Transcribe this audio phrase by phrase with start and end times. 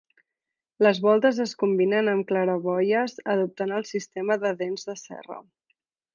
[0.85, 5.41] Les voltes es combinen amb claraboies adoptant el sistema de dents de serra.